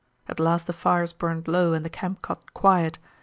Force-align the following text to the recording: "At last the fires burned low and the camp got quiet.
"At 0.27 0.39
last 0.39 0.65
the 0.65 0.73
fires 0.73 1.13
burned 1.13 1.47
low 1.47 1.73
and 1.73 1.85
the 1.85 1.87
camp 1.91 2.23
got 2.23 2.55
quiet. 2.55 2.97